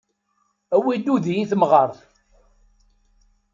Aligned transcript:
Awi 0.75 0.95
udi 1.13 1.33
i 1.37 1.45
tamɣart. 1.51 1.97